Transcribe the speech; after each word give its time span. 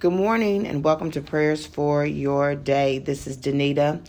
Good 0.00 0.12
morning 0.12 0.64
and 0.64 0.84
welcome 0.84 1.10
to 1.10 1.20
Prayers 1.20 1.66
for 1.66 2.06
Your 2.06 2.54
Day. 2.54 3.00
This 3.00 3.26
is 3.26 3.36
Danita, 3.36 4.00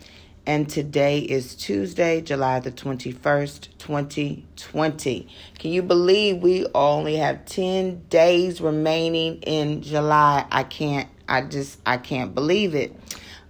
and 0.46 0.70
today 0.70 1.18
is 1.18 1.56
Tuesday, 1.56 2.22
July 2.22 2.60
the 2.60 2.72
21st, 2.72 3.70
2020. 3.80 5.28
Can 5.58 5.72
you 5.72 5.82
believe 5.82 6.44
we 6.44 6.68
only 6.76 7.16
have 7.16 7.44
10 7.46 8.04
days 8.08 8.62
remaining 8.62 9.42
in 9.42 9.82
July? 9.82 10.46
I 10.52 10.62
can't, 10.62 11.10
I 11.28 11.42
just, 11.42 11.80
I 11.88 11.98
can't 11.98 12.36
believe 12.36 12.76
it. 12.76 12.96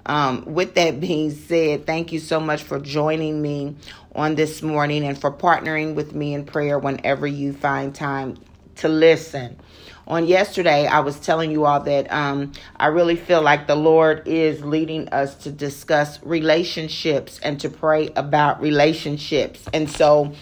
Um, 0.05 0.45
with 0.45 0.75
that 0.75 1.01
being 1.01 1.31
said, 1.31 1.85
thank 1.85 2.13
you 2.13 2.19
so 2.19 2.39
much 2.39 2.63
for 2.63 2.79
joining 2.79 3.41
me 3.41 3.75
on 4.15 4.35
this 4.35 4.61
morning 4.61 5.03
and 5.03 5.19
for 5.19 5.29
partnering 5.29 5.93
with 5.93 6.15
me 6.15 6.33
in 6.33 6.45
prayer 6.45 6.79
whenever 6.79 7.27
you 7.27 7.51
find 7.51 7.93
time 7.93 8.37
to 8.75 8.87
listen 8.87 9.59
on 10.09 10.25
yesterday, 10.25 10.87
I 10.87 11.01
was 11.01 11.19
telling 11.19 11.51
you 11.51 11.65
all 11.65 11.81
that 11.81 12.11
um, 12.11 12.53
I 12.75 12.87
really 12.87 13.15
feel 13.15 13.43
like 13.43 13.67
the 13.67 13.75
Lord 13.75 14.27
is 14.27 14.63
leading 14.63 15.07
us 15.09 15.35
to 15.43 15.51
discuss 15.51 16.21
relationships 16.23 17.39
and 17.43 17.59
to 17.59 17.69
pray 17.69 18.09
about 18.15 18.59
relationships. 18.59 19.63
And 19.71 19.89
so, 19.89 20.33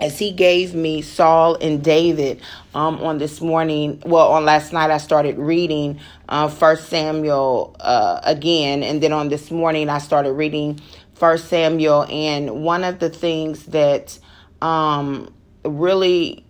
as 0.00 0.18
He 0.18 0.32
gave 0.32 0.74
me 0.74 1.02
Saul 1.02 1.54
and 1.54 1.84
David 1.84 2.42
um, 2.74 2.96
on 2.96 3.18
this 3.18 3.40
morning, 3.40 4.02
well, 4.04 4.32
on 4.32 4.44
last 4.44 4.72
night, 4.72 4.90
I 4.90 4.98
started 4.98 5.38
reading 5.38 6.00
uh, 6.28 6.48
First 6.48 6.88
Samuel 6.88 7.76
uh, 7.78 8.20
again, 8.24 8.82
and 8.82 9.00
then 9.00 9.12
on 9.12 9.28
this 9.28 9.52
morning, 9.52 9.88
I 9.88 9.98
started 9.98 10.32
reading 10.32 10.80
First 11.14 11.46
Samuel. 11.46 12.06
And 12.10 12.64
one 12.64 12.82
of 12.82 12.98
the 12.98 13.08
things 13.08 13.66
that 13.66 14.18
um, 14.60 15.32
really 15.64 16.43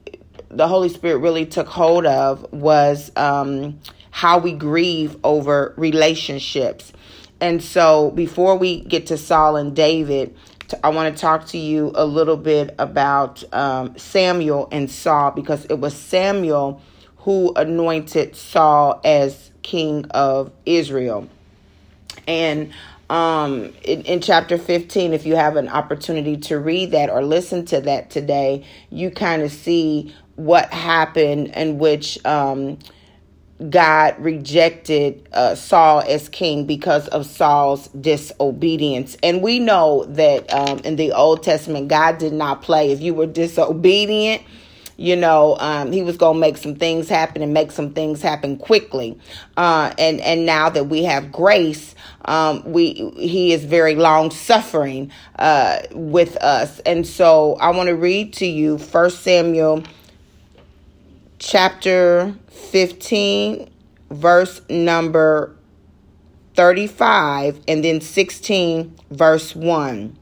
the 0.56 0.68
Holy 0.68 0.88
Spirit 0.88 1.18
really 1.18 1.46
took 1.46 1.68
hold 1.68 2.06
of 2.06 2.50
was 2.52 3.10
um, 3.16 3.80
how 4.10 4.38
we 4.38 4.52
grieve 4.52 5.16
over 5.24 5.74
relationships. 5.76 6.92
And 7.40 7.62
so, 7.62 8.10
before 8.12 8.56
we 8.56 8.80
get 8.80 9.08
to 9.08 9.18
Saul 9.18 9.56
and 9.56 9.74
David, 9.74 10.34
I 10.82 10.88
want 10.90 11.14
to 11.14 11.20
talk 11.20 11.46
to 11.48 11.58
you 11.58 11.92
a 11.94 12.06
little 12.06 12.36
bit 12.36 12.74
about 12.78 13.44
um, 13.52 13.98
Samuel 13.98 14.68
and 14.72 14.90
Saul 14.90 15.32
because 15.32 15.64
it 15.66 15.78
was 15.78 15.94
Samuel 15.94 16.80
who 17.18 17.52
anointed 17.54 18.36
Saul 18.36 19.00
as 19.04 19.50
king 19.62 20.04
of 20.10 20.52
Israel. 20.66 21.28
And 22.26 22.72
um, 23.10 23.72
in, 23.82 24.02
in, 24.02 24.20
chapter 24.20 24.56
15, 24.56 25.12
if 25.12 25.26
you 25.26 25.36
have 25.36 25.56
an 25.56 25.68
opportunity 25.68 26.36
to 26.38 26.58
read 26.58 26.92
that 26.92 27.10
or 27.10 27.22
listen 27.22 27.64
to 27.66 27.80
that 27.82 28.10
today, 28.10 28.64
you 28.90 29.10
kind 29.10 29.42
of 29.42 29.52
see 29.52 30.14
what 30.36 30.72
happened 30.72 31.48
in 31.48 31.78
which 31.78 32.24
um, 32.24 32.78
God 33.70 34.16
rejected 34.18 35.28
uh, 35.32 35.54
Saul 35.54 36.02
as 36.06 36.28
king 36.28 36.66
because 36.66 37.08
of 37.08 37.24
Saul's 37.24 37.88
disobedience. 37.88 39.16
And 39.22 39.42
we 39.42 39.60
know 39.60 40.04
that 40.06 40.52
um, 40.52 40.78
in 40.80 40.96
the 40.96 41.12
Old 41.12 41.42
Testament, 41.42 41.88
God 41.88 42.18
did 42.18 42.32
not 42.32 42.62
play. 42.62 42.90
If 42.90 43.00
you 43.00 43.14
were 43.14 43.26
disobedient, 43.26 44.42
you 44.96 45.16
know 45.16 45.56
um, 45.58 45.92
he 45.92 46.02
was 46.02 46.16
going 46.16 46.34
to 46.34 46.40
make 46.40 46.56
some 46.56 46.76
things 46.76 47.08
happen 47.08 47.42
and 47.42 47.52
make 47.52 47.72
some 47.72 47.92
things 47.92 48.22
happen 48.22 48.56
quickly 48.56 49.18
uh, 49.56 49.92
and 49.98 50.20
and 50.20 50.46
now 50.46 50.68
that 50.68 50.84
we 50.84 51.02
have 51.04 51.32
grace 51.32 51.94
um, 52.26 52.62
we 52.64 53.10
he 53.16 53.52
is 53.52 53.64
very 53.64 53.94
long 53.94 54.30
suffering 54.30 55.10
uh, 55.38 55.78
with 55.92 56.36
us 56.36 56.78
and 56.80 57.06
so 57.06 57.56
i 57.56 57.70
want 57.70 57.88
to 57.88 57.96
read 57.96 58.32
to 58.32 58.46
you 58.46 58.78
first 58.78 59.22
samuel 59.22 59.82
chapter 61.44 62.34
15, 62.48 63.68
verse 64.10 64.62
number 64.70 65.54
35, 66.56 67.60
and 67.68 67.84
then 67.84 68.00
16, 68.00 68.96
verse 69.10 69.54
1. 69.54 70.18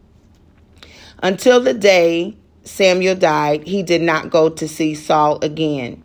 Until 1.22 1.60
the 1.60 1.74
day 1.74 2.36
Samuel 2.64 3.14
died, 3.14 3.68
he 3.68 3.84
did 3.84 4.02
not 4.02 4.30
go 4.30 4.48
to 4.48 4.66
see 4.66 4.96
Saul 4.96 5.38
again. 5.42 6.02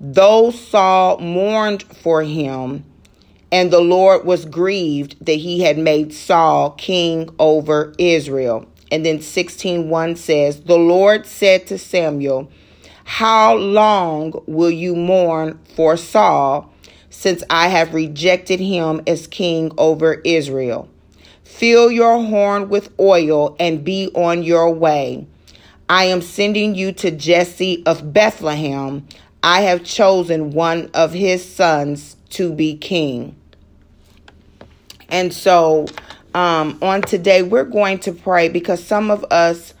Though 0.00 0.52
Saul 0.52 1.18
mourned 1.18 1.82
for 1.82 2.22
him, 2.22 2.84
and 3.50 3.72
the 3.72 3.80
Lord 3.80 4.24
was 4.24 4.44
grieved 4.44 5.16
that 5.26 5.32
he 5.32 5.62
had 5.62 5.78
made 5.78 6.14
Saul 6.14 6.70
king 6.70 7.28
over 7.40 7.92
Israel. 7.98 8.66
And 8.92 9.04
then 9.04 9.18
16:1 9.18 10.14
says, 10.14 10.60
"The 10.60 10.78
Lord 10.78 11.26
said 11.26 11.66
to 11.66 11.78
Samuel, 11.78 12.48
how 13.04 13.54
long 13.56 14.42
will 14.46 14.70
you 14.70 14.96
mourn 14.96 15.58
for 15.76 15.96
Saul, 15.96 16.72
since 17.10 17.44
I 17.48 17.68
have 17.68 17.94
rejected 17.94 18.60
him 18.60 19.02
as 19.06 19.26
king 19.26 19.70
over 19.78 20.14
Israel? 20.24 20.88
Fill 21.44 21.90
your 21.90 22.22
horn 22.24 22.68
with 22.68 22.92
oil 22.98 23.54
and 23.60 23.84
be 23.84 24.08
on 24.14 24.42
your 24.42 24.72
way. 24.72 25.26
I 25.88 26.04
am 26.06 26.22
sending 26.22 26.74
you 26.74 26.92
to 26.92 27.10
Jesse 27.10 27.84
of 27.86 28.12
Bethlehem. 28.12 29.06
I 29.42 29.60
have 29.60 29.84
chosen 29.84 30.50
one 30.50 30.90
of 30.94 31.12
his 31.12 31.48
sons 31.48 32.16
to 32.30 32.52
be 32.52 32.76
king. 32.76 33.36
And 35.10 35.32
so 35.32 35.86
um, 36.34 36.78
on 36.82 37.02
today, 37.02 37.42
we're 37.42 37.64
going 37.64 37.98
to 38.00 38.12
pray 38.12 38.48
because 38.48 38.82
some 38.82 39.10
of 39.10 39.24
us 39.30 39.74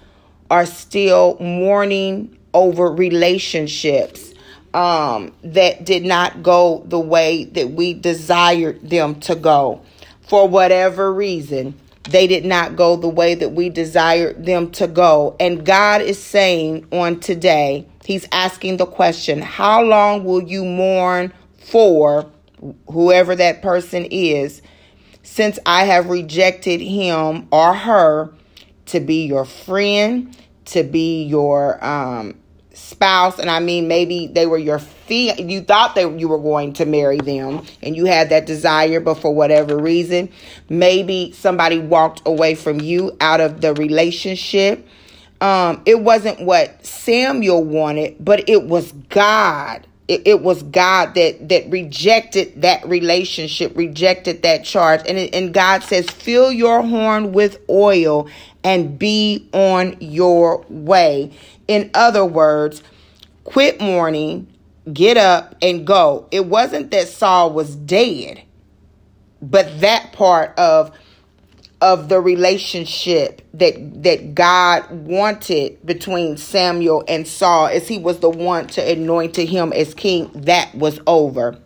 are 0.50 0.66
still 0.66 1.36
mourning 1.40 2.38
over 2.54 2.90
relationships 2.90 4.32
um, 4.72 5.32
that 5.42 5.84
did 5.84 6.04
not 6.04 6.42
go 6.42 6.82
the 6.86 6.98
way 6.98 7.44
that 7.44 7.70
we 7.70 7.92
desired 7.94 8.88
them 8.88 9.20
to 9.20 9.34
go. 9.34 9.82
For 10.22 10.48
whatever 10.48 11.12
reason, 11.12 11.78
they 12.08 12.26
did 12.26 12.44
not 12.44 12.76
go 12.76 12.96
the 12.96 13.08
way 13.08 13.34
that 13.34 13.52
we 13.52 13.68
desired 13.68 14.44
them 14.44 14.70
to 14.72 14.86
go. 14.86 15.36
And 15.38 15.64
God 15.64 16.00
is 16.00 16.22
saying 16.22 16.86
on 16.92 17.20
today, 17.20 17.86
He's 18.04 18.28
asking 18.32 18.76
the 18.76 18.86
question, 18.86 19.40
How 19.40 19.82
long 19.82 20.24
will 20.24 20.42
you 20.42 20.64
mourn 20.64 21.32
for 21.58 22.30
whoever 22.90 23.34
that 23.34 23.62
person 23.62 24.04
is, 24.10 24.60
since 25.22 25.58
I 25.64 25.84
have 25.86 26.10
rejected 26.10 26.80
him 26.80 27.48
or 27.50 27.74
her 27.74 28.34
to 28.86 29.00
be 29.00 29.26
your 29.26 29.46
friend, 29.46 30.36
to 30.66 30.82
be 30.82 31.24
your 31.24 31.82
um, 31.84 32.34
spouse 32.74 33.38
and 33.38 33.50
i 33.50 33.60
mean 33.60 33.88
maybe 33.88 34.26
they 34.26 34.46
were 34.46 34.58
your 34.58 34.78
fee 34.78 35.32
you 35.40 35.60
thought 35.60 35.94
that 35.94 36.18
you 36.18 36.28
were 36.28 36.38
going 36.38 36.72
to 36.72 36.84
marry 36.84 37.18
them 37.18 37.64
and 37.82 37.96
you 37.96 38.04
had 38.04 38.30
that 38.30 38.46
desire 38.46 39.00
but 39.00 39.14
for 39.14 39.34
whatever 39.34 39.76
reason 39.76 40.28
maybe 40.68 41.32
somebody 41.32 41.78
walked 41.78 42.22
away 42.26 42.54
from 42.54 42.80
you 42.80 43.16
out 43.20 43.40
of 43.40 43.60
the 43.60 43.74
relationship. 43.74 44.86
Um 45.40 45.82
it 45.86 46.00
wasn't 46.00 46.40
what 46.40 46.84
samuel 46.84 47.64
wanted 47.64 48.16
but 48.20 48.48
it 48.48 48.64
was 48.64 48.92
god. 48.92 49.86
It, 50.06 50.26
it 50.26 50.42
was 50.42 50.62
god 50.62 51.14
that 51.14 51.48
that 51.48 51.70
rejected 51.70 52.62
that 52.62 52.86
relationship 52.86 53.76
rejected 53.76 54.42
that 54.42 54.64
charge. 54.64 55.00
And 55.06 55.18
it, 55.18 55.34
and 55.34 55.52
god 55.52 55.82
says 55.82 56.08
fill 56.10 56.52
your 56.52 56.82
horn 56.82 57.32
with 57.32 57.58
oil 57.68 58.28
and 58.64 58.98
be 58.98 59.48
on 59.52 59.96
your 60.00 60.64
way 60.68 61.30
in 61.68 61.90
other 61.94 62.24
words, 62.24 62.82
quit 63.44 63.80
mourning, 63.80 64.46
get 64.92 65.16
up, 65.16 65.54
and 65.62 65.86
go. 65.86 66.28
It 66.30 66.46
wasn't 66.46 66.90
that 66.90 67.08
Saul 67.08 67.52
was 67.52 67.74
dead, 67.74 68.42
but 69.40 69.80
that 69.80 70.12
part 70.12 70.58
of 70.58 70.96
of 71.80 72.08
the 72.08 72.20
relationship 72.20 73.42
that 73.52 74.02
that 74.02 74.34
God 74.34 74.90
wanted 74.90 75.84
between 75.84 76.36
Samuel 76.36 77.04
and 77.08 77.26
Saul 77.26 77.66
as 77.66 77.88
he 77.88 77.98
was 77.98 78.20
the 78.20 78.30
one 78.30 78.68
to 78.68 78.92
anoint 78.92 79.34
to 79.34 79.44
him 79.44 79.72
as 79.72 79.92
king 79.94 80.30
that 80.34 80.74
was 80.74 81.00
over. 81.06 81.58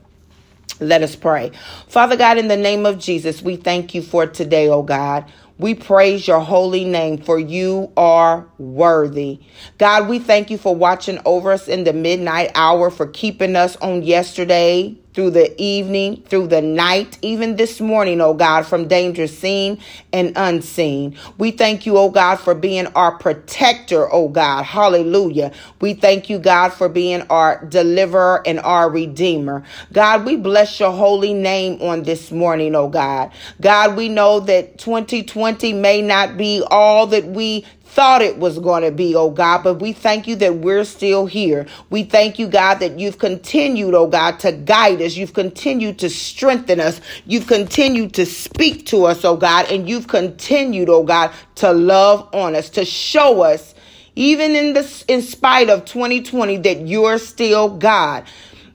Let 0.81 1.03
us 1.03 1.17
pray. 1.17 1.51
Father 1.89 2.17
God, 2.17 2.39
in 2.39 2.49
the 2.49 2.56
name 2.56 2.87
of 2.87 2.99
Jesus, 2.99 3.43
we 3.43 3.56
thank 3.56 3.94
you 3.94 4.03
for 4.03 4.27
today, 4.27 4.69
oh 4.69 4.83
God. 4.83 5.25
We 5.58 5.75
praise 5.75 6.28
your 6.28 6.40
holy 6.40 6.84
name 6.84 7.19
for 7.19 7.38
you 7.38 7.93
are 7.96 8.46
worthy. 8.58 9.40
God, 9.78 10.08
we 10.08 10.20
thank 10.20 10.50
you 10.50 10.58
for 10.58 10.75
watching 10.75 11.20
over 11.25 11.50
us 11.52 11.66
in 11.69 11.84
the 11.84 11.93
midnight 11.93 12.52
hour, 12.55 12.90
for 12.90 13.08
keeping 13.08 13.56
us 13.56 13.76
on 13.76 14.05
yesterday, 14.05 14.96
through 15.19 15.31
the 15.31 15.61
evening, 15.61 16.23
through 16.29 16.47
the 16.47 16.62
night, 16.62 17.19
even 17.23 17.56
this 17.56 17.81
morning, 17.81 18.20
oh 18.20 18.35
God, 18.35 18.67
from 18.67 18.87
danger 18.87 19.26
seen 19.26 19.81
and 20.12 20.32
unseen. 20.37 21.17
We 21.38 21.50
thank 21.50 21.87
you, 21.87 21.99
oh 21.99 22.11
God, 22.11 22.37
for 22.37 22.55
being 22.55 22.87
our 22.94 23.19
protector, 23.19 24.09
oh 24.12 24.29
God. 24.29 24.62
Hallelujah. 24.62 25.50
We 25.81 25.94
thank 25.94 26.31
you, 26.31 26.38
God, 26.38 26.69
for 26.69 26.88
being 26.88 27.23
our 27.31 27.65
deliverer 27.65 28.43
and 28.47 28.61
our 28.61 28.88
redeemer. 28.88 29.65
God, 29.93 30.25
we 30.25 30.37
bless 30.37 30.79
your 30.79 30.93
holy 30.93 31.35
name 31.35 31.82
on 31.82 32.05
this 32.05 32.31
morning, 32.31 32.76
oh 32.76 32.88
God. 32.88 33.32
God, 33.61 33.97
we 33.97 34.09
know 34.09 34.38
that 34.41 34.79
2020 34.79 35.09
2020 35.49 35.73
may 35.73 36.03
not 36.03 36.37
be 36.37 36.62
all 36.70 37.06
that 37.06 37.25
we 37.25 37.65
thought 37.85 38.20
it 38.20 38.38
was 38.38 38.59
going 38.59 38.82
to 38.82 38.91
be, 38.91 39.15
oh 39.15 39.31
God, 39.31 39.65
but 39.65 39.75
we 39.75 39.93
thank 39.93 40.26
you 40.26 40.37
that 40.37 40.56
we're 40.56 40.85
still 40.85 41.26
here. 41.26 41.67
We 41.91 42.05
thank 42.05 42.38
you, 42.38 42.47
God, 42.47 42.76
that 42.76 42.99
you've 42.99 43.19
continued, 43.19 43.94
oh 43.94 44.06
God, 44.06 44.38
to 44.41 44.53
guide 44.53 45.00
us. 45.00 45.07
You've 45.16 45.32
continued 45.32 45.99
to 46.00 46.10
strengthen 46.10 46.81
us. 46.81 47.00
You've 47.25 47.46
continued 47.46 48.14
to 48.14 48.26
speak 48.26 48.87
to 48.87 49.05
us, 49.05 49.25
oh 49.25 49.37
God, 49.37 49.70
and 49.70 49.88
you've 49.88 50.08
continued, 50.08 50.88
oh 50.88 51.05
God, 51.05 51.32
to 51.56 51.72
love 51.72 52.28
on 52.34 52.56
us, 52.56 52.69
to 52.70 52.84
show 52.84 53.43
us 53.43 53.75
even 54.19 54.56
in 54.56 54.72
the 54.72 55.05
in 55.06 55.22
spite 55.22 55.70
of 55.70 55.84
2020 55.84 56.56
that 56.58 56.88
you're 56.88 57.19
still 57.19 57.69
God. 57.69 58.25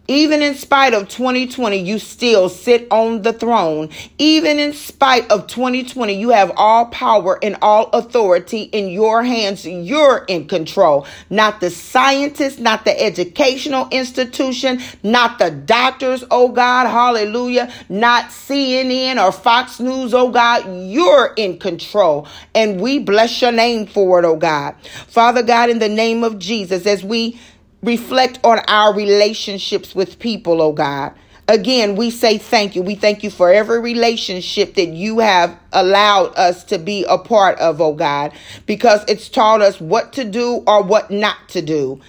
Even 0.10 0.42
in 0.42 0.54
spite 0.56 0.94
of 0.94 1.08
2020, 1.08 1.78
you 1.78 1.98
still 1.98 2.50
sit 2.50 2.88
on 2.92 3.22
the 3.22 3.32
throne. 3.32 3.88
Even 4.18 4.60
in 4.60 4.74
spite 4.74 5.30
of 5.32 5.48
2020, 5.48 6.14
you 6.14 6.32
have 6.32 6.52
all 6.58 6.88
power 6.88 7.40
and 7.42 7.56
all 7.62 7.90
authority 7.92 8.64
in 8.64 8.90
your 8.90 9.24
hands. 9.24 9.66
You're 9.66 10.26
in 10.28 10.50
control. 10.50 11.08
Not 11.30 11.62
the 11.62 11.70
scientists, 11.70 12.60
not 12.60 12.84
the 12.84 13.02
educational 13.02 13.88
institution, 13.92 14.82
not 15.04 15.40
the 15.40 15.52
doctors, 15.52 16.26
oh 16.30 16.50
God, 16.50 16.86
hallelujah, 16.88 17.72
not 17.88 18.26
CNN 18.26 19.24
or 19.24 19.32
Fox 19.32 19.80
News, 19.80 20.14
oh 20.14 20.32
God. 20.32 20.66
You're 20.68 21.34
in 21.38 21.60
control. 21.60 22.28
And 22.54 22.82
we 22.82 23.00
bless 23.00 23.42
your 23.42 23.54
name 23.54 23.88
for 23.88 24.20
it, 24.20 24.26
oh 24.26 24.36
God. 24.36 24.76
Father 25.08 25.44
God, 25.44 25.70
in 25.70 25.80
the 25.80 25.88
name 25.88 26.26
of 26.26 26.40
Jesus, 26.40 26.86
as 26.86 27.06
we 27.06 27.40
reflect 27.84 28.40
on 28.44 28.60
our 28.68 28.94
relationships 28.94 29.94
with 29.94 30.18
people, 30.18 30.62
oh 30.62 30.72
God. 30.72 31.14
Again, 31.50 31.98
we 31.98 32.10
say 32.10 32.38
thank 32.38 32.74
you. 32.74 32.82
We 32.82 32.96
thank 32.96 33.22
you 33.22 33.30
for 33.30 33.52
every 33.52 33.82
relationship 33.82 34.76
that 34.76 34.88
you 34.88 35.20
have 35.20 35.60
allowed 35.74 36.34
us 36.36 36.64
to 36.66 36.80
be 36.80 37.06
a 37.08 37.18
part 37.18 37.60
of, 37.60 37.82
oh 37.82 37.94
God, 37.94 38.32
because 38.66 39.04
it's 39.10 39.28
taught 39.28 39.62
us 39.62 39.82
what 39.82 40.14
to 40.14 40.24
do 40.24 40.64
or 40.66 40.82
what 40.82 41.12
not 41.12 41.50
to 41.50 41.62
do. 41.62 42.00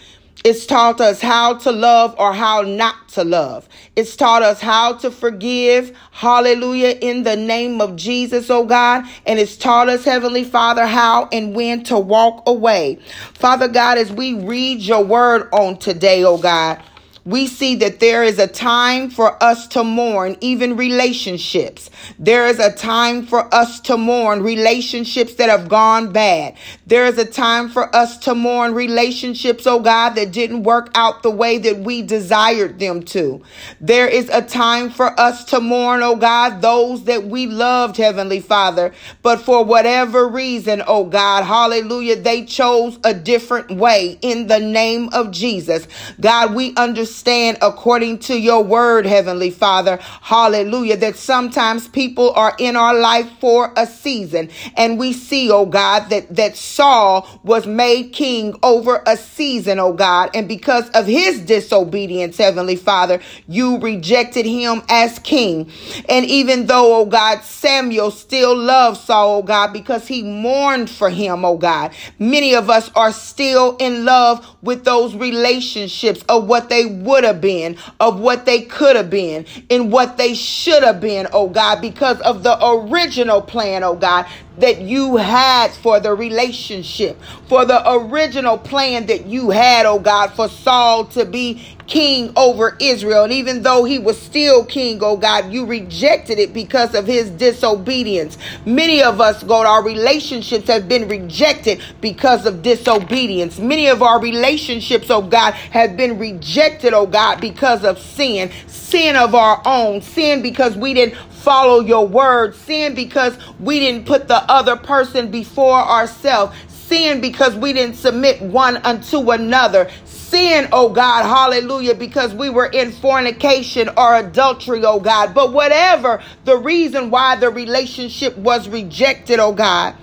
It's 0.44 0.67
taught 0.67 1.00
us 1.00 1.23
how 1.23 1.55
to 1.55 1.73
love 1.73 2.14
or 2.19 2.35
how 2.35 2.61
not 2.61 3.08
to 3.11 3.25
love. 3.25 3.67
It's 3.96 4.14
taught 4.14 4.43
us 4.43 4.61
how 4.61 4.93
to 4.99 5.11
forgive. 5.11 5.96
Hallelujah. 6.11 6.99
In 7.00 7.23
the 7.23 7.35
name 7.35 7.81
of 7.81 7.96
Jesus, 7.96 8.50
oh 8.50 8.67
God. 8.67 9.06
And 9.25 9.38
it's 9.38 9.56
taught 9.56 9.88
us, 9.88 10.05
Heavenly 10.05 10.44
Father, 10.44 10.87
how 10.87 11.31
and 11.32 11.55
when 11.55 11.82
to 11.85 11.99
walk 11.99 12.43
away. 12.46 12.99
Father 13.32 13.69
God, 13.69 13.96
as 13.96 14.12
we 14.12 14.35
read 14.35 14.81
your 14.81 15.02
word 15.02 15.49
on 15.50 15.79
today, 15.79 16.25
oh 16.25 16.37
God, 16.37 16.82
we 17.24 17.46
see 17.46 17.76
that 17.76 18.00
there 18.00 18.22
is 18.22 18.38
a 18.38 18.46
time 18.46 19.08
for 19.08 19.42
us 19.42 19.66
to 19.68 19.82
mourn, 19.82 20.36
even 20.40 20.76
relationships. 20.76 21.88
There 22.18 22.46
is 22.46 22.58
a 22.58 22.70
time 22.70 23.24
for 23.26 23.52
us 23.54 23.80
to 23.80 23.96
mourn 23.96 24.42
relationships 24.42 25.34
that 25.36 25.48
have 25.48 25.68
gone 25.68 26.12
bad. 26.12 26.56
There 26.86 27.06
is 27.06 27.16
a 27.16 27.24
time 27.24 27.70
for 27.70 27.94
us 27.96 28.18
to 28.18 28.34
mourn 28.34 28.74
relationships, 28.74 29.66
oh 29.66 29.80
God, 29.80 30.10
that 30.10 30.32
didn't 30.32 30.64
work 30.64 30.90
out 30.94 31.22
the 31.22 31.30
way 31.30 31.56
that 31.58 31.78
we 31.78 32.02
desired 32.02 32.78
them 32.78 33.02
to. 33.04 33.42
There 33.80 34.06
is 34.08 34.28
a 34.28 34.42
time 34.42 34.90
for 34.90 35.18
us 35.18 35.44
to 35.46 35.60
mourn, 35.60 36.02
oh 36.02 36.16
God, 36.16 36.60
those 36.60 37.04
that 37.04 37.24
we 37.24 37.46
loved, 37.46 37.96
Heavenly 37.96 38.40
Father, 38.40 38.92
but 39.22 39.40
for 39.40 39.64
whatever 39.64 40.28
reason, 40.28 40.82
oh 40.86 41.04
God, 41.04 41.44
hallelujah, 41.44 42.16
they 42.16 42.44
chose 42.44 42.98
a 43.02 43.14
different 43.14 43.70
way 43.70 44.18
in 44.20 44.46
the 44.46 44.60
name 44.60 45.08
of 45.14 45.30
Jesus. 45.30 45.88
God, 46.20 46.54
we 46.54 46.74
understand 46.76 47.13
understand 47.14 47.58
according 47.62 48.19
to 48.19 48.37
your 48.37 48.64
word, 48.64 49.06
Heavenly 49.06 49.50
Father. 49.50 49.99
Hallelujah. 50.20 50.96
That 50.96 51.16
sometimes 51.16 51.87
people 51.87 52.32
are 52.32 52.55
in 52.58 52.75
our 52.75 52.94
life 52.94 53.31
for 53.38 53.72
a 53.76 53.87
season. 53.87 54.50
And 54.76 54.99
we 54.99 55.12
see, 55.12 55.49
oh 55.50 55.64
God, 55.64 56.08
that, 56.11 56.34
that 56.34 56.56
Saul 56.56 57.28
was 57.44 57.66
made 57.69 58.12
king 58.12 58.58
over 58.64 59.00
a 59.06 59.16
season, 59.16 59.78
oh 59.78 59.93
God. 59.93 60.31
And 60.34 60.49
because 60.49 60.90
of 60.90 61.06
his 61.06 61.40
disobedience, 61.40 62.37
Heavenly 62.37 62.76
Father, 62.76 63.20
you 63.46 63.78
rejected 63.78 64.44
him 64.44 64.82
as 64.88 65.20
king. 65.20 65.70
And 66.08 66.26
even 66.26 66.67
though, 66.67 67.00
oh 67.00 67.06
God, 67.06 67.43
Samuel 67.43 68.10
still 68.10 68.56
loved 68.56 69.00
Saul, 69.00 69.38
oh 69.38 69.43
God, 69.43 69.72
because 69.72 70.08
he 70.08 70.25
mourned 70.25 70.90
for 70.90 71.10
him, 71.10 71.44
oh 71.44 71.58
God. 71.58 71.93
Many 72.19 72.55
of 72.55 72.69
us 72.69 72.90
are 72.96 73.12
still 73.12 73.76
in 73.76 74.05
love 74.05 74.44
with 74.62 74.84
those 74.84 75.14
relationships 75.14 76.25
of 76.28 76.46
what 76.49 76.69
they 76.69 76.87
would 77.04 77.24
have 77.24 77.40
been, 77.40 77.76
of 78.00 78.18
what 78.20 78.46
they 78.46 78.62
could 78.62 78.96
have 78.96 79.10
been, 79.10 79.46
and 79.70 79.92
what 79.92 80.16
they 80.16 80.34
should 80.34 80.82
have 80.82 81.00
been, 81.00 81.26
oh 81.32 81.48
God, 81.48 81.80
because 81.80 82.20
of 82.22 82.42
the 82.42 82.58
original 82.66 83.40
plan, 83.42 83.84
oh 83.84 83.94
God, 83.96 84.26
that 84.58 84.80
you 84.80 85.16
had 85.16 85.72
for 85.72 86.00
the 86.00 86.14
relationship, 86.14 87.20
for 87.48 87.64
the 87.64 87.82
original 87.92 88.58
plan 88.58 89.06
that 89.06 89.26
you 89.26 89.50
had, 89.50 89.86
oh 89.86 89.98
God, 89.98 90.32
for 90.34 90.48
Saul 90.48 91.06
to 91.06 91.24
be 91.24 91.62
king 91.86 92.32
over 92.36 92.76
Israel. 92.80 93.24
And 93.24 93.32
even 93.32 93.62
though 93.62 93.84
he 93.84 93.98
was 93.98 94.20
still 94.20 94.64
king, 94.64 95.00
oh 95.02 95.16
God, 95.16 95.52
you 95.52 95.66
rejected 95.66 96.38
it 96.38 96.52
because 96.52 96.94
of 96.94 97.06
his 97.06 97.30
disobedience. 97.30 98.38
Many 98.64 99.02
of 99.02 99.20
us, 99.20 99.42
God, 99.42 99.66
our 99.66 99.82
relationships 99.82 100.68
have 100.68 100.88
been 100.88 101.08
rejected 101.08 101.82
because 102.00 102.46
of 102.46 102.62
disobedience. 102.62 103.58
Many 103.58 103.88
of 103.88 104.02
our 104.02 104.20
relationships, 104.20 105.10
oh 105.10 105.22
God, 105.22 105.54
have 105.54 105.96
been 105.96 106.18
rejected, 106.18 106.92
oh 106.94 107.06
God, 107.06 107.40
because 107.40 107.84
of 107.84 107.98
sin. 107.98 108.50
Sin 108.66 109.16
of 109.16 109.34
our 109.34 109.60
own. 109.64 110.00
Sin 110.00 110.42
because 110.42 110.76
we 110.76 110.94
didn't 110.94 111.16
follow 111.44 111.81
your 111.81 112.06
word. 112.06 112.55
Sin 112.56 112.94
because 112.94 113.37
we 113.61 113.79
didn't 113.79 114.06
put 114.06 114.26
the 114.29 114.43
other 114.50 114.76
person 114.76 115.31
before 115.31 115.79
ourselves. 115.79 116.56
Sin 116.69 117.20
because 117.20 117.55
we 117.55 117.73
didn't 117.73 117.96
submit 117.96 118.43
one 118.43 118.79
unto 118.79 119.31
another 119.31 119.91
sin, 120.35 120.69
oh 120.73 120.88
God, 120.88 121.23
hallelujah, 121.23 121.94
because 121.94 122.35
we 122.35 122.50
were 122.50 122.67
in 122.67 122.91
fornication 122.91 123.88
or 123.96 124.17
adultery, 124.17 124.85
oh 124.85 124.99
God. 124.99 125.32
But 125.32 125.52
whatever 125.52 126.23
the 126.44 126.56
reason 126.56 127.11
why 127.11 127.37
the 127.37 127.50
relationship 127.50 128.37
was 128.37 128.69
rejected, 128.69 129.38
oh 129.38 129.52
God, 129.52 129.94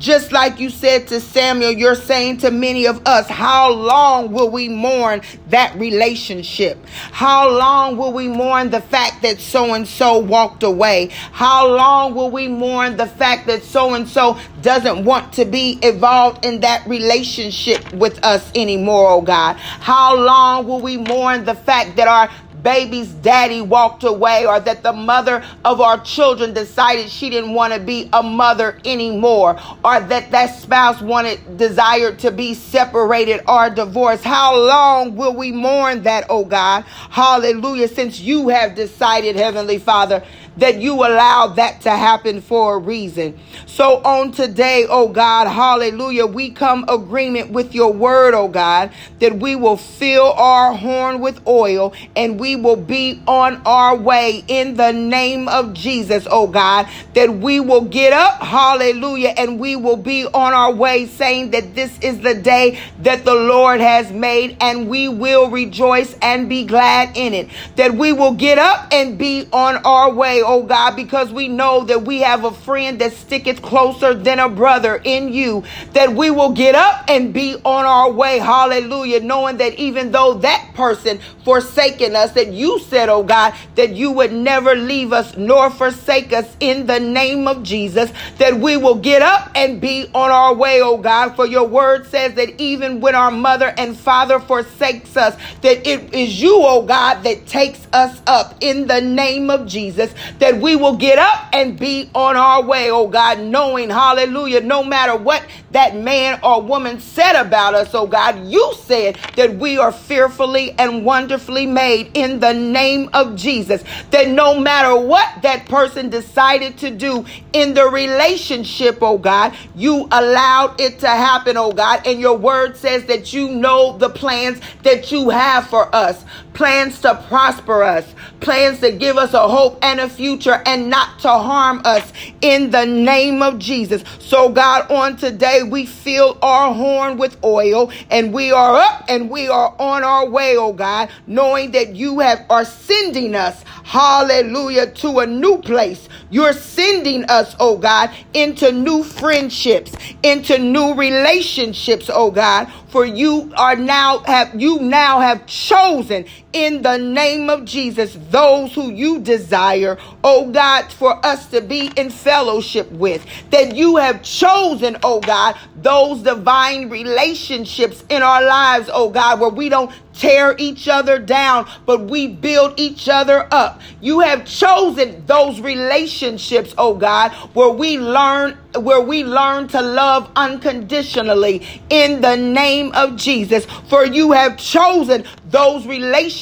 just 0.00 0.32
like 0.32 0.58
you 0.58 0.70
said 0.70 1.06
to 1.08 1.20
Samuel, 1.20 1.70
you're 1.72 1.94
saying 1.94 2.38
to 2.38 2.50
many 2.50 2.86
of 2.86 3.06
us, 3.06 3.28
how 3.28 3.70
long 3.70 4.32
will 4.32 4.50
we 4.50 4.68
mourn 4.68 5.20
that 5.48 5.78
relationship? 5.78 6.84
How 7.12 7.50
long 7.50 7.98
will 7.98 8.12
we 8.12 8.26
mourn 8.26 8.70
the 8.70 8.80
fact 8.80 9.22
that 9.22 9.40
so 9.40 9.74
and 9.74 9.86
so 9.86 10.18
walked 10.18 10.62
away? 10.62 11.08
How 11.32 11.68
long 11.68 12.14
will 12.14 12.30
we 12.30 12.48
mourn 12.48 12.96
the 12.96 13.06
fact 13.06 13.46
that 13.48 13.62
so 13.62 13.92
and 13.94 14.08
so 14.08 14.38
doesn't 14.62 15.04
want 15.04 15.34
to 15.34 15.44
be 15.44 15.78
involved 15.82 16.46
in 16.46 16.60
that 16.60 16.86
relationship 16.88 17.92
with 17.92 18.24
us 18.24 18.50
anymore, 18.54 19.10
oh 19.10 19.20
God? 19.20 19.56
How 19.56 20.16
long 20.16 20.66
will 20.66 20.80
we 20.80 20.96
mourn 20.96 21.44
the 21.44 21.54
fact 21.54 21.96
that 21.96 22.08
our 22.08 22.30
baby's 22.62 23.08
daddy 23.08 23.60
walked 23.60 24.04
away 24.04 24.46
or 24.46 24.60
that 24.60 24.82
the 24.82 24.92
mother 24.92 25.44
of 25.64 25.80
our 25.80 25.98
children 26.02 26.52
decided 26.52 27.08
she 27.08 27.30
didn't 27.30 27.54
want 27.54 27.72
to 27.72 27.80
be 27.80 28.08
a 28.12 28.22
mother 28.22 28.78
anymore 28.84 29.58
or 29.84 30.00
that 30.00 30.30
that 30.30 30.58
spouse 30.58 31.00
wanted 31.00 31.56
desired 31.56 32.18
to 32.18 32.30
be 32.30 32.54
separated 32.54 33.42
or 33.48 33.70
divorced. 33.70 34.24
How 34.24 34.56
long 34.56 35.16
will 35.16 35.34
we 35.34 35.52
mourn 35.52 36.02
that 36.04 36.26
oh 36.28 36.44
god? 36.44 36.84
Hallelujah. 37.10 37.88
Since 37.88 38.20
you 38.20 38.48
have 38.48 38.74
decided 38.74 39.36
heavenly 39.36 39.78
father 39.78 40.24
that 40.60 40.80
you 40.80 40.94
allow 40.94 41.48
that 41.48 41.80
to 41.82 41.90
happen 41.90 42.40
for 42.40 42.76
a 42.76 42.78
reason. 42.78 43.38
So 43.66 44.02
on 44.02 44.32
today, 44.32 44.86
oh 44.88 45.08
God, 45.08 45.48
hallelujah, 45.48 46.26
we 46.26 46.50
come 46.50 46.84
agreement 46.88 47.50
with 47.50 47.74
your 47.74 47.92
word, 47.92 48.34
oh 48.34 48.48
God, 48.48 48.92
that 49.18 49.38
we 49.38 49.56
will 49.56 49.76
fill 49.76 50.32
our 50.32 50.74
horn 50.74 51.20
with 51.20 51.46
oil 51.46 51.94
and 52.14 52.38
we 52.38 52.56
will 52.56 52.76
be 52.76 53.22
on 53.26 53.62
our 53.64 53.96
way 53.96 54.44
in 54.48 54.74
the 54.74 54.92
name 54.92 55.48
of 55.48 55.72
Jesus, 55.72 56.26
oh 56.30 56.46
God, 56.46 56.88
that 57.14 57.32
we 57.32 57.60
will 57.60 57.84
get 57.84 58.12
up, 58.12 58.42
hallelujah, 58.42 59.34
and 59.36 59.58
we 59.58 59.76
will 59.76 59.96
be 59.96 60.26
on 60.26 60.52
our 60.52 60.72
way 60.72 61.06
saying 61.06 61.50
that 61.52 61.74
this 61.74 61.98
is 62.00 62.20
the 62.20 62.34
day 62.34 62.78
that 63.00 63.24
the 63.24 63.34
Lord 63.34 63.80
has 63.80 64.12
made 64.12 64.56
and 64.60 64.88
we 64.88 65.08
will 65.08 65.50
rejoice 65.50 66.14
and 66.20 66.48
be 66.48 66.64
glad 66.64 67.16
in 67.16 67.32
it. 67.32 67.48
That 67.76 67.94
we 67.94 68.12
will 68.12 68.34
get 68.34 68.58
up 68.58 68.88
and 68.92 69.16
be 69.16 69.48
on 69.52 69.76
our 69.84 70.12
way 70.12 70.42
oh 70.50 70.64
God, 70.64 70.96
because 70.96 71.32
we 71.32 71.46
know 71.46 71.84
that 71.84 72.02
we 72.02 72.22
have 72.22 72.44
a 72.44 72.50
friend 72.50 73.00
that 73.00 73.12
sticketh 73.12 73.62
closer 73.62 74.14
than 74.14 74.40
a 74.40 74.48
brother 74.48 75.00
in 75.04 75.32
you, 75.32 75.62
that 75.92 76.12
we 76.12 76.28
will 76.28 76.50
get 76.50 76.74
up 76.74 77.04
and 77.08 77.32
be 77.32 77.54
on 77.64 77.84
our 77.84 78.10
way, 78.10 78.38
hallelujah, 78.38 79.20
knowing 79.20 79.58
that 79.58 79.74
even 79.74 80.10
though 80.10 80.34
that 80.34 80.72
person 80.74 81.20
forsaken 81.44 82.16
us, 82.16 82.32
that 82.32 82.48
you 82.48 82.80
said, 82.80 83.08
oh 83.08 83.22
God, 83.22 83.54
that 83.76 83.90
you 83.90 84.10
would 84.10 84.32
never 84.32 84.74
leave 84.74 85.12
us 85.12 85.36
nor 85.36 85.70
forsake 85.70 86.32
us 86.32 86.56
in 86.58 86.86
the 86.86 86.98
name 86.98 87.46
of 87.46 87.62
Jesus, 87.62 88.12
that 88.38 88.56
we 88.56 88.76
will 88.76 88.96
get 88.96 89.22
up 89.22 89.52
and 89.54 89.80
be 89.80 90.10
on 90.12 90.32
our 90.32 90.52
way, 90.52 90.82
oh 90.82 90.96
God, 90.96 91.36
for 91.36 91.46
your 91.46 91.68
word 91.68 92.06
says 92.06 92.34
that 92.34 92.60
even 92.60 93.00
when 93.00 93.14
our 93.14 93.30
mother 93.30 93.72
and 93.78 93.96
father 93.96 94.40
forsakes 94.40 95.16
us, 95.16 95.36
that 95.62 95.86
it 95.86 96.12
is 96.12 96.42
you, 96.42 96.56
oh 96.56 96.82
God, 96.82 97.22
that 97.22 97.46
takes 97.46 97.86
us 97.92 98.20
up 98.26 98.56
in 98.60 98.88
the 98.88 99.00
name 99.00 99.48
of 99.48 99.68
Jesus, 99.68 100.12
that 100.38 100.60
we 100.60 100.76
will 100.76 100.96
get 100.96 101.18
up 101.18 101.48
and 101.52 101.78
be 101.78 102.10
on 102.14 102.36
our 102.36 102.62
way, 102.62 102.90
oh 102.90 103.08
God, 103.08 103.40
knowing, 103.40 103.90
hallelujah, 103.90 104.60
no 104.60 104.82
matter 104.82 105.16
what 105.16 105.44
that 105.72 105.96
man 105.96 106.40
or 106.42 106.62
woman 106.62 107.00
said 107.00 107.40
about 107.40 107.74
us, 107.74 107.94
oh 107.94 108.06
God, 108.06 108.46
you 108.46 108.72
said 108.82 109.18
that 109.36 109.56
we 109.56 109.78
are 109.78 109.92
fearfully 109.92 110.72
and 110.78 111.04
wonderfully 111.04 111.66
made 111.66 112.10
in 112.14 112.40
the 112.40 112.52
name 112.52 113.10
of 113.12 113.36
Jesus. 113.36 113.84
That 114.10 114.28
no 114.28 114.58
matter 114.58 114.96
what 114.96 115.42
that 115.42 115.66
person 115.66 116.10
decided 116.10 116.78
to 116.78 116.90
do 116.90 117.24
in 117.52 117.74
the 117.74 117.86
relationship, 117.86 118.98
oh 119.02 119.18
God, 119.18 119.56
you 119.74 120.08
allowed 120.10 120.80
it 120.80 120.98
to 121.00 121.08
happen, 121.08 121.56
oh 121.56 121.72
God. 121.72 122.06
And 122.06 122.20
your 122.20 122.36
word 122.36 122.76
says 122.76 123.04
that 123.06 123.32
you 123.32 123.48
know 123.48 123.96
the 123.98 124.08
plans 124.08 124.60
that 124.82 125.12
you 125.12 125.30
have 125.30 125.66
for 125.66 125.94
us 125.94 126.24
plans 126.54 127.00
to 127.00 127.14
prosper 127.28 127.82
us, 127.82 128.14
plans 128.40 128.80
to 128.80 128.92
give 128.92 129.16
us 129.16 129.34
a 129.34 129.48
hope 129.48 129.78
and 129.82 130.00
a 130.00 130.08
future 130.08 130.62
and 130.66 130.90
not 130.90 131.18
to 131.20 131.28
harm 131.28 131.82
us 131.84 132.12
in 132.40 132.70
the 132.70 132.84
name 132.84 133.42
of 133.42 133.58
Jesus. 133.58 134.04
So, 134.18 134.48
God, 134.50 134.90
on 134.90 135.16
today, 135.16 135.62
we 135.62 135.86
fill 135.86 136.38
our 136.42 136.74
horn 136.74 137.18
with 137.18 137.42
oil 137.44 137.92
and 138.10 138.32
we 138.32 138.52
are 138.52 138.76
up 138.76 139.04
and 139.08 139.30
we 139.30 139.48
are 139.48 139.74
on 139.78 140.04
our 140.04 140.28
way, 140.28 140.56
oh 140.56 140.72
God, 140.72 141.10
knowing 141.26 141.72
that 141.72 141.94
you 141.94 142.20
have 142.20 142.44
are 142.50 142.64
sending 142.64 143.34
us, 143.34 143.62
hallelujah, 143.84 144.90
to 144.92 145.20
a 145.20 145.26
new 145.26 145.58
place. 145.58 146.08
You're 146.30 146.52
sending 146.52 147.24
us, 147.24 147.54
oh 147.60 147.76
God, 147.78 148.10
into 148.34 148.72
new 148.72 149.02
friendships, 149.04 149.92
into 150.22 150.58
new 150.58 150.94
relationships, 150.94 152.10
oh 152.12 152.30
God, 152.30 152.72
for 152.90 153.04
you 153.04 153.52
are 153.56 153.76
now 153.76 154.18
have 154.20 154.60
you 154.60 154.80
now 154.80 155.20
have 155.20 155.46
chosen 155.46 156.26
in 156.52 156.82
the 156.82 156.96
name 156.96 157.48
of 157.48 157.64
Jesus 157.64 158.16
those 158.30 158.72
who 158.74 158.90
you 158.90 159.20
desire, 159.20 159.98
oh 160.24 160.50
God, 160.50 160.92
for 160.92 161.24
us 161.24 161.46
to 161.50 161.60
be 161.60 161.90
in 161.96 162.10
fellowship 162.10 162.90
with. 162.92 163.24
That 163.50 163.74
you 163.76 163.96
have 163.96 164.22
chosen, 164.22 164.98
oh 165.02 165.20
God, 165.20 165.56
those 165.76 166.22
divine 166.22 166.88
relationships 166.90 168.04
in 168.08 168.22
our 168.22 168.42
lives, 168.42 168.90
oh 168.92 169.10
God, 169.10 169.40
where 169.40 169.50
we 169.50 169.68
don't 169.68 169.92
tear 170.12 170.54
each 170.58 170.88
other 170.88 171.18
down, 171.18 171.68
but 171.86 172.02
we 172.02 172.28
build 172.28 172.78
each 172.78 173.08
other 173.08 173.48
up. 173.50 173.80
You 174.00 174.20
have 174.20 174.44
chosen 174.44 175.24
those 175.26 175.60
relationships, 175.60 176.74
oh 176.76 176.94
God, 176.94 177.32
where 177.54 177.70
we 177.70 177.98
learn 177.98 178.58
where 178.78 179.00
we 179.00 179.24
learn 179.24 179.66
to 179.66 179.82
love 179.82 180.30
unconditionally 180.36 181.66
in 181.88 182.20
the 182.20 182.36
name 182.36 182.92
of 182.92 183.16
Jesus. 183.16 183.66
For 183.88 184.04
you 184.04 184.30
have 184.30 184.56
chosen 184.56 185.24
those 185.48 185.86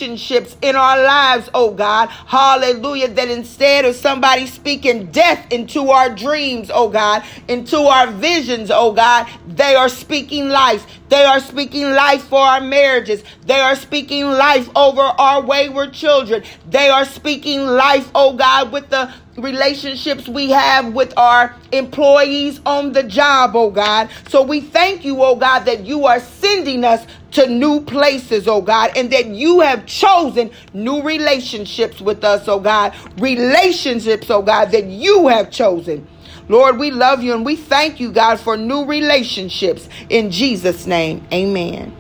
relationships 0.01 0.57
in 0.63 0.77
our 0.77 1.03
lives, 1.03 1.49
oh 1.55 1.73
God. 1.73 2.09
Hallelujah. 2.09 3.09
That 3.09 3.29
instead 3.29 3.85
of 3.85 3.97
somebody 3.97 4.47
speaking 4.47 5.07
death 5.07 5.53
into 5.53 5.91
our 5.91 6.15
dreams, 6.15 6.71
oh 6.73 6.89
God, 6.89 7.25
into 7.49 7.79
our 7.79 8.07
visions, 8.09 8.71
oh 8.73 8.93
God, 8.93 9.29
they 9.47 9.75
are 9.75 9.89
speaking 9.89 10.49
life. 10.49 10.87
They 11.09 11.25
are 11.25 11.41
speaking 11.41 11.85
life 11.85 12.25
for 12.25 12.39
our 12.39 12.61
marriages. 12.61 13.25
They 13.47 13.59
are 13.59 13.77
speaking 13.77 14.27
life 14.27 14.69
over 14.77 15.01
our 15.01 15.43
wayward 15.43 15.93
children. 15.93 16.45
They 16.69 16.91
are 16.91 17.05
speaking 17.05 17.65
life, 17.65 18.11
oh 18.15 18.35
God, 18.35 18.73
with 18.73 18.91
the 18.91 19.13
relationships 19.39 20.29
we 20.29 20.51
have 20.51 20.93
with 20.93 21.17
our 21.17 21.55
employees 21.73 22.61
on 22.67 22.93
the 22.93 23.03
job, 23.03 23.53
oh 23.55 23.71
God. 23.71 24.11
So 24.29 24.43
we 24.43 24.61
thank 24.61 25.05
you, 25.05 25.23
oh 25.23 25.37
God, 25.37 25.61
that 25.61 25.87
you 25.87 26.07
are 26.07 26.21
sending 26.21 26.85
us 26.85 27.07
to 27.33 27.47
new 27.47 27.81
places, 27.81 28.49
oh 28.49 28.63
God, 28.63 28.93
and 28.97 29.11
that 29.13 29.27
you 29.27 29.61
have 29.61 29.87
chosen 29.87 30.51
new 30.73 31.03
relationships 31.03 32.01
with 32.01 32.25
us, 32.25 32.49
oh 32.49 32.61
God. 32.61 32.95
Relationships, 33.19 34.31
oh 34.31 34.43
God, 34.43 34.73
that 34.73 34.87
you 34.87 35.29
have 35.29 35.51
chosen. 35.51 36.07
Lord, 36.49 36.79
we 36.79 36.91
love 36.91 37.23
you 37.23 37.35
and 37.35 37.45
we 37.45 37.57
thank 37.57 38.01
you, 38.01 38.11
God, 38.11 38.41
for 38.41 38.57
new 38.57 38.87
relationships. 38.87 39.89
In 40.09 40.31
Jesus' 40.31 40.87
name, 40.87 41.27
amen. 41.33 41.95